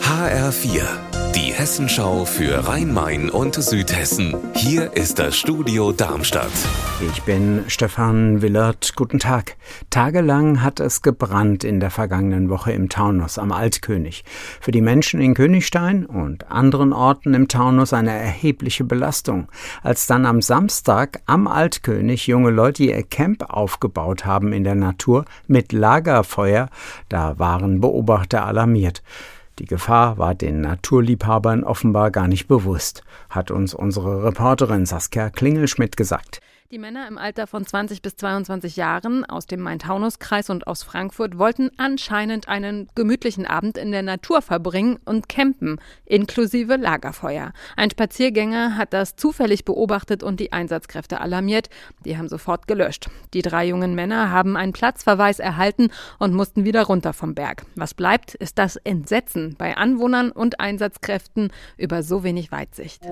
HR4, 0.00 1.13
die 1.34 1.52
Hessenschau 1.52 2.24
für 2.24 2.68
Rhein-Main 2.68 3.28
und 3.28 3.56
Südhessen. 3.56 4.36
Hier 4.54 4.92
ist 4.92 5.18
das 5.18 5.36
Studio 5.36 5.90
Darmstadt. 5.90 6.52
Ich 7.12 7.24
bin 7.24 7.64
Stefan 7.66 8.40
Willert. 8.40 8.94
Guten 8.94 9.18
Tag. 9.18 9.56
Tagelang 9.90 10.62
hat 10.62 10.78
es 10.78 11.02
gebrannt 11.02 11.64
in 11.64 11.80
der 11.80 11.90
vergangenen 11.90 12.50
Woche 12.50 12.70
im 12.70 12.88
Taunus 12.88 13.38
am 13.38 13.50
Altkönig. 13.50 14.24
Für 14.60 14.70
die 14.70 14.80
Menschen 14.80 15.20
in 15.20 15.34
Königstein 15.34 16.06
und 16.06 16.52
anderen 16.52 16.92
Orten 16.92 17.34
im 17.34 17.48
Taunus 17.48 17.92
eine 17.92 18.12
erhebliche 18.12 18.84
Belastung. 18.84 19.48
Als 19.82 20.06
dann 20.06 20.26
am 20.26 20.40
Samstag 20.40 21.20
am 21.26 21.48
Altkönig 21.48 22.28
junge 22.28 22.50
Leute 22.50 22.84
ihr 22.84 23.02
Camp 23.02 23.42
aufgebaut 23.48 24.24
haben 24.24 24.52
in 24.52 24.62
der 24.62 24.76
Natur 24.76 25.24
mit 25.48 25.72
Lagerfeuer, 25.72 26.68
da 27.08 27.40
waren 27.40 27.80
Beobachter 27.80 28.46
alarmiert. 28.46 29.02
Die 29.60 29.66
Gefahr 29.66 30.18
war 30.18 30.34
den 30.34 30.60
Naturliebhabern 30.62 31.62
offenbar 31.62 32.10
gar 32.10 32.26
nicht 32.26 32.48
bewusst, 32.48 33.04
hat 33.30 33.52
uns 33.52 33.72
unsere 33.72 34.24
Reporterin 34.24 34.84
Saskia 34.84 35.30
Klingelschmidt 35.30 35.96
gesagt. 35.96 36.40
Die 36.74 36.80
Männer 36.80 37.06
im 37.06 37.18
Alter 37.18 37.46
von 37.46 37.64
20 37.64 38.02
bis 38.02 38.16
22 38.16 38.74
Jahren 38.74 39.24
aus 39.24 39.46
dem 39.46 39.60
Main-Taunus-Kreis 39.60 40.50
und 40.50 40.66
aus 40.66 40.82
Frankfurt 40.82 41.38
wollten 41.38 41.70
anscheinend 41.76 42.48
einen 42.48 42.88
gemütlichen 42.96 43.46
Abend 43.46 43.78
in 43.78 43.92
der 43.92 44.02
Natur 44.02 44.42
verbringen 44.42 44.98
und 45.04 45.28
campen, 45.28 45.78
inklusive 46.04 46.74
Lagerfeuer. 46.74 47.52
Ein 47.76 47.90
Spaziergänger 47.90 48.76
hat 48.76 48.92
das 48.92 49.14
zufällig 49.14 49.64
beobachtet 49.64 50.24
und 50.24 50.40
die 50.40 50.52
Einsatzkräfte 50.52 51.20
alarmiert. 51.20 51.68
Die 52.04 52.18
haben 52.18 52.28
sofort 52.28 52.66
gelöscht. 52.66 53.08
Die 53.34 53.42
drei 53.42 53.66
jungen 53.66 53.94
Männer 53.94 54.32
haben 54.32 54.56
einen 54.56 54.72
Platzverweis 54.72 55.38
erhalten 55.38 55.92
und 56.18 56.34
mussten 56.34 56.64
wieder 56.64 56.82
runter 56.82 57.12
vom 57.12 57.36
Berg. 57.36 57.66
Was 57.76 57.94
bleibt, 57.94 58.34
ist 58.34 58.58
das 58.58 58.74
Entsetzen 58.74 59.54
bei 59.56 59.76
Anwohnern 59.76 60.32
und 60.32 60.58
Einsatzkräften 60.58 61.52
über 61.76 62.02
so 62.02 62.24
wenig 62.24 62.50
Weitsicht. 62.50 63.06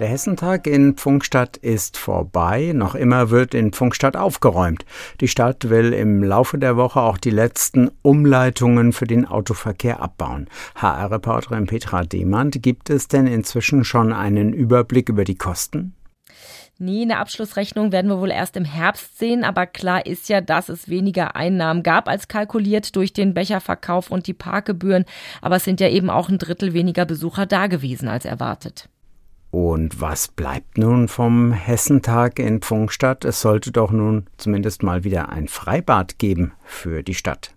Der 0.00 0.08
Hessentag 0.08 0.66
in 0.66 0.94
Pfungstadt 0.96 1.56
ist 1.56 1.98
vorbei. 1.98 2.72
Noch 2.74 2.96
immer 2.96 3.30
wird 3.30 3.54
in 3.54 3.72
Pfungstadt 3.72 4.16
aufgeräumt. 4.16 4.84
Die 5.20 5.28
Stadt 5.28 5.70
will 5.70 5.92
im 5.92 6.24
Laufe 6.24 6.58
der 6.58 6.76
Woche 6.76 7.00
auch 7.00 7.16
die 7.16 7.30
letzten 7.30 7.92
Umleitungen 8.02 8.92
für 8.92 9.06
den 9.06 9.24
Autoverkehr 9.24 10.02
abbauen. 10.02 10.48
HR-Reporterin 10.74 11.66
Petra 11.66 12.02
Demand, 12.02 12.60
gibt 12.60 12.90
es 12.90 13.06
denn 13.06 13.28
inzwischen 13.28 13.84
schon 13.84 14.12
einen 14.12 14.52
Überblick 14.52 15.08
über 15.08 15.22
die 15.22 15.36
Kosten? 15.36 15.94
Nee, 16.78 17.02
eine 17.02 17.18
Abschlussrechnung 17.18 17.92
werden 17.92 18.10
wir 18.10 18.18
wohl 18.18 18.32
erst 18.32 18.56
im 18.56 18.64
Herbst 18.64 19.16
sehen, 19.16 19.44
aber 19.44 19.64
klar 19.64 20.06
ist 20.06 20.28
ja, 20.28 20.40
dass 20.40 20.68
es 20.68 20.88
weniger 20.88 21.36
Einnahmen 21.36 21.84
gab 21.84 22.08
als 22.08 22.26
kalkuliert 22.26 22.96
durch 22.96 23.12
den 23.12 23.32
Becherverkauf 23.32 24.10
und 24.10 24.26
die 24.26 24.34
Parkgebühren, 24.34 25.04
aber 25.40 25.54
es 25.56 25.64
sind 25.64 25.80
ja 25.80 25.88
eben 25.88 26.10
auch 26.10 26.28
ein 26.28 26.38
Drittel 26.38 26.72
weniger 26.72 27.04
Besucher 27.04 27.46
da 27.46 27.68
gewesen 27.68 28.08
als 28.08 28.24
erwartet. 28.24 28.88
Und 29.54 30.00
was 30.00 30.26
bleibt 30.26 30.78
nun 30.78 31.06
vom 31.06 31.52
Hessentag 31.52 32.40
in 32.40 32.60
Pfungstadt? 32.60 33.24
Es 33.24 33.40
sollte 33.40 33.70
doch 33.70 33.92
nun 33.92 34.26
zumindest 34.36 34.82
mal 34.82 35.04
wieder 35.04 35.28
ein 35.28 35.46
Freibad 35.46 36.18
geben 36.18 36.54
für 36.64 37.04
die 37.04 37.14
Stadt. 37.14 37.54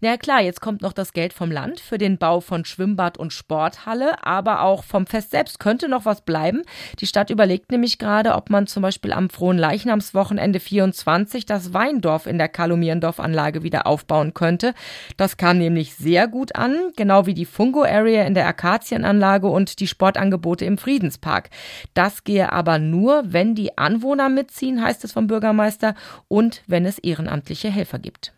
Na 0.00 0.16
klar, 0.16 0.40
jetzt 0.40 0.60
kommt 0.60 0.82
noch 0.82 0.92
das 0.92 1.12
Geld 1.12 1.32
vom 1.32 1.50
Land 1.50 1.80
für 1.80 1.98
den 1.98 2.18
Bau 2.18 2.40
von 2.40 2.64
Schwimmbad 2.64 3.18
und 3.18 3.32
Sporthalle, 3.32 4.24
aber 4.24 4.62
auch 4.62 4.84
vom 4.84 5.06
Fest 5.06 5.30
selbst 5.30 5.58
könnte 5.58 5.88
noch 5.88 6.04
was 6.04 6.22
bleiben. 6.22 6.62
Die 7.00 7.06
Stadt 7.06 7.30
überlegt 7.30 7.70
nämlich 7.70 7.98
gerade, 7.98 8.34
ob 8.34 8.50
man 8.50 8.66
zum 8.66 8.82
Beispiel 8.82 9.12
am 9.12 9.30
frohen 9.30 9.58
Leichnamswochenende 9.58 10.60
24 10.60 11.46
das 11.46 11.72
Weindorf 11.72 12.26
in 12.26 12.38
der 12.38 12.48
Kalumierendorfanlage 12.48 13.62
wieder 13.62 13.86
aufbauen 13.86 14.34
könnte. 14.34 14.74
Das 15.16 15.36
kam 15.36 15.58
nämlich 15.58 15.94
sehr 15.94 16.28
gut 16.28 16.56
an, 16.56 16.92
genau 16.96 17.26
wie 17.26 17.34
die 17.34 17.46
Fungo 17.46 17.82
Area 17.82 18.24
in 18.24 18.34
der 18.34 18.46
Akazienanlage 18.46 19.46
und 19.48 19.80
die 19.80 19.86
Sportangebote 19.86 20.64
im 20.64 20.78
Friedenspark. 20.78 21.50
Das 21.94 22.24
gehe 22.24 22.52
aber 22.52 22.78
nur, 22.78 23.24
wenn 23.26 23.54
die 23.54 23.78
Anwohner 23.78 24.28
mitziehen, 24.28 24.82
heißt 24.82 25.04
es 25.04 25.12
vom 25.12 25.26
Bürgermeister, 25.26 25.94
und 26.28 26.62
wenn 26.66 26.86
es 26.86 26.98
ehrenamtliche 26.98 27.70
Helfer 27.70 27.98
gibt. 27.98 28.32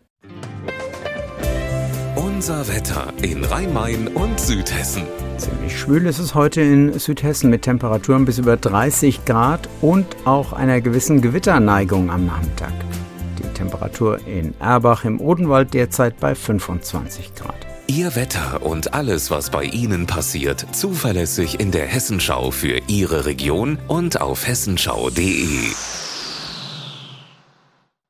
Unser 2.46 2.68
Wetter 2.68 3.10
in 3.22 3.42
Rhein-Main 3.42 4.06
und 4.08 4.38
Südhessen. 4.38 5.04
Ziemlich 5.38 5.80
schwül 5.80 6.04
ist 6.04 6.18
es 6.18 6.34
heute 6.34 6.60
in 6.60 6.98
Südhessen 6.98 7.48
mit 7.48 7.62
Temperaturen 7.62 8.26
bis 8.26 8.36
über 8.36 8.58
30 8.58 9.24
Grad 9.24 9.66
und 9.80 10.04
auch 10.26 10.52
einer 10.52 10.82
gewissen 10.82 11.22
Gewitterneigung 11.22 12.10
am 12.10 12.26
Nachmittag. 12.26 12.74
Die 13.38 13.48
Temperatur 13.54 14.18
in 14.26 14.52
Erbach 14.60 15.06
im 15.06 15.22
Odenwald 15.22 15.72
derzeit 15.72 16.20
bei 16.20 16.34
25 16.34 17.34
Grad. 17.34 17.56
Ihr 17.86 18.14
Wetter 18.14 18.60
und 18.60 18.92
alles, 18.92 19.30
was 19.30 19.48
bei 19.48 19.64
Ihnen 19.64 20.06
passiert, 20.06 20.66
zuverlässig 20.72 21.60
in 21.60 21.70
der 21.70 21.86
Hessenschau 21.86 22.50
für 22.50 22.78
Ihre 22.88 23.24
Region 23.24 23.78
und 23.88 24.20
auf 24.20 24.46
hessenschau.de. 24.46 25.70